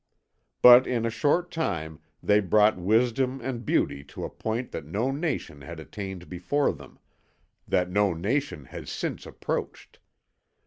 But 0.63 0.87
in 0.87 1.05
a 1.05 1.11
short 1.11 1.51
time 1.51 1.99
they 2.23 2.39
brought 2.39 2.75
wisdom 2.75 3.39
and 3.39 3.63
beauty 3.63 4.03
to 4.05 4.23
a 4.25 4.31
point 4.31 4.71
that 4.71 4.83
no 4.87 5.11
nation 5.11 5.61
had 5.61 5.79
attained 5.79 6.27
before 6.27 6.73
them, 6.73 6.97
that 7.67 7.87
no 7.87 8.11
nation 8.11 8.65
has 8.65 8.89
since 8.89 9.27
approached. 9.27 9.99